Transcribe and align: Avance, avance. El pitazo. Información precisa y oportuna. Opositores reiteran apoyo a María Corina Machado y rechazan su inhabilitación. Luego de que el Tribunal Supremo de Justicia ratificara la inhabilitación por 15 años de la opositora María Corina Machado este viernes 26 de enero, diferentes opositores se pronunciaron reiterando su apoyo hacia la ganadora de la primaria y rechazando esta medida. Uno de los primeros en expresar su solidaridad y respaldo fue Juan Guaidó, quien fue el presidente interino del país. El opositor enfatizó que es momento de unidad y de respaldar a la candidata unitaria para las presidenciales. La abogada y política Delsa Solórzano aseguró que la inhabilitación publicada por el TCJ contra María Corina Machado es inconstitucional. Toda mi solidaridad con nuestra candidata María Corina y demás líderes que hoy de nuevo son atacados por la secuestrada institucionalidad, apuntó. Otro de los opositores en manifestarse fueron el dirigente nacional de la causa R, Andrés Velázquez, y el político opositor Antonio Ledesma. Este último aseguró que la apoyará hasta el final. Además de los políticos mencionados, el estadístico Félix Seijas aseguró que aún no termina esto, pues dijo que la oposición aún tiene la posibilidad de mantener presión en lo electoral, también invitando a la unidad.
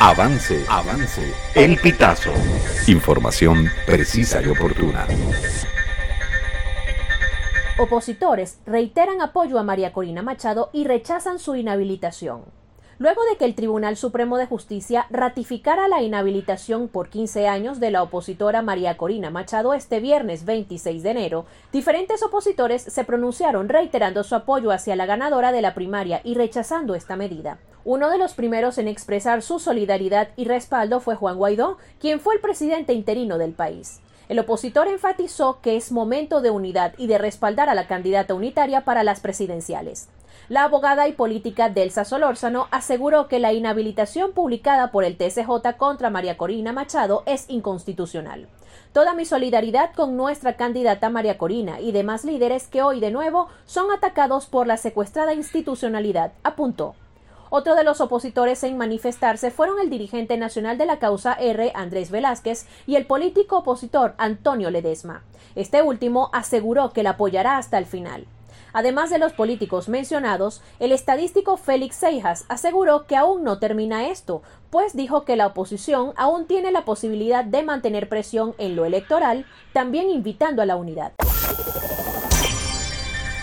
Avance, 0.00 0.64
avance. 0.68 1.22
El 1.54 1.78
pitazo. 1.78 2.32
Información 2.88 3.70
precisa 3.86 4.42
y 4.42 4.48
oportuna. 4.48 5.06
Opositores 7.78 8.58
reiteran 8.66 9.20
apoyo 9.20 9.58
a 9.58 9.62
María 9.62 9.92
Corina 9.92 10.22
Machado 10.22 10.70
y 10.72 10.84
rechazan 10.84 11.38
su 11.38 11.56
inhabilitación. 11.56 12.42
Luego 12.98 13.22
de 13.24 13.36
que 13.36 13.44
el 13.44 13.56
Tribunal 13.56 13.96
Supremo 13.96 14.38
de 14.38 14.46
Justicia 14.46 15.06
ratificara 15.10 15.88
la 15.88 16.02
inhabilitación 16.02 16.86
por 16.86 17.08
15 17.08 17.48
años 17.48 17.80
de 17.80 17.90
la 17.90 18.02
opositora 18.02 18.62
María 18.62 18.96
Corina 18.96 19.30
Machado 19.30 19.74
este 19.74 19.98
viernes 19.98 20.44
26 20.44 21.02
de 21.02 21.10
enero, 21.10 21.46
diferentes 21.72 22.22
opositores 22.22 22.82
se 22.82 23.04
pronunciaron 23.04 23.68
reiterando 23.68 24.22
su 24.22 24.36
apoyo 24.36 24.70
hacia 24.70 24.94
la 24.94 25.06
ganadora 25.06 25.50
de 25.50 25.62
la 25.62 25.74
primaria 25.74 26.20
y 26.22 26.34
rechazando 26.34 26.94
esta 26.94 27.16
medida. 27.16 27.58
Uno 27.84 28.10
de 28.10 28.18
los 28.18 28.34
primeros 28.34 28.78
en 28.78 28.86
expresar 28.86 29.42
su 29.42 29.58
solidaridad 29.58 30.28
y 30.36 30.44
respaldo 30.44 31.00
fue 31.00 31.16
Juan 31.16 31.36
Guaidó, 31.36 31.78
quien 32.00 32.20
fue 32.20 32.36
el 32.36 32.40
presidente 32.40 32.92
interino 32.92 33.38
del 33.38 33.52
país. 33.52 34.00
El 34.28 34.38
opositor 34.38 34.88
enfatizó 34.88 35.60
que 35.60 35.76
es 35.76 35.92
momento 35.92 36.40
de 36.40 36.50
unidad 36.50 36.94
y 36.96 37.06
de 37.06 37.18
respaldar 37.18 37.68
a 37.68 37.74
la 37.74 37.86
candidata 37.86 38.34
unitaria 38.34 38.84
para 38.84 39.04
las 39.04 39.20
presidenciales. 39.20 40.08
La 40.48 40.64
abogada 40.64 41.08
y 41.08 41.12
política 41.12 41.68
Delsa 41.68 42.04
Solórzano 42.04 42.68
aseguró 42.70 43.28
que 43.28 43.38
la 43.38 43.52
inhabilitación 43.52 44.32
publicada 44.32 44.90
por 44.90 45.04
el 45.04 45.16
TCJ 45.16 45.76
contra 45.76 46.10
María 46.10 46.36
Corina 46.36 46.72
Machado 46.72 47.22
es 47.26 47.44
inconstitucional. 47.48 48.48
Toda 48.92 49.14
mi 49.14 49.24
solidaridad 49.24 49.92
con 49.94 50.16
nuestra 50.16 50.56
candidata 50.56 51.10
María 51.10 51.38
Corina 51.38 51.80
y 51.80 51.92
demás 51.92 52.24
líderes 52.24 52.68
que 52.68 52.82
hoy 52.82 53.00
de 53.00 53.10
nuevo 53.10 53.48
son 53.64 53.90
atacados 53.90 54.46
por 54.46 54.66
la 54.66 54.76
secuestrada 54.76 55.34
institucionalidad, 55.34 56.32
apuntó. 56.42 56.94
Otro 57.56 57.76
de 57.76 57.84
los 57.84 58.00
opositores 58.00 58.64
en 58.64 58.76
manifestarse 58.76 59.52
fueron 59.52 59.78
el 59.78 59.88
dirigente 59.88 60.36
nacional 60.36 60.76
de 60.76 60.86
la 60.86 60.98
causa 60.98 61.34
R, 61.34 61.70
Andrés 61.76 62.10
Velázquez, 62.10 62.66
y 62.84 62.96
el 62.96 63.06
político 63.06 63.58
opositor 63.58 64.14
Antonio 64.18 64.72
Ledesma. 64.72 65.22
Este 65.54 65.80
último 65.80 66.30
aseguró 66.32 66.90
que 66.90 67.04
la 67.04 67.10
apoyará 67.10 67.56
hasta 67.56 67.78
el 67.78 67.86
final. 67.86 68.26
Además 68.72 69.10
de 69.10 69.20
los 69.20 69.34
políticos 69.34 69.88
mencionados, 69.88 70.62
el 70.80 70.90
estadístico 70.90 71.56
Félix 71.56 71.94
Seijas 71.94 72.44
aseguró 72.48 73.06
que 73.06 73.14
aún 73.14 73.44
no 73.44 73.60
termina 73.60 74.08
esto, 74.08 74.42
pues 74.70 74.96
dijo 74.96 75.24
que 75.24 75.36
la 75.36 75.46
oposición 75.46 76.12
aún 76.16 76.46
tiene 76.48 76.72
la 76.72 76.84
posibilidad 76.84 77.44
de 77.44 77.62
mantener 77.62 78.08
presión 78.08 78.56
en 78.58 78.74
lo 78.74 78.84
electoral, 78.84 79.46
también 79.72 80.10
invitando 80.10 80.60
a 80.60 80.66
la 80.66 80.74
unidad. 80.74 81.12